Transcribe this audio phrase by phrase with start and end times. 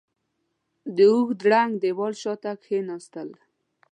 [0.95, 3.29] د اوږده ړنګ دېوال شاته کېناستل.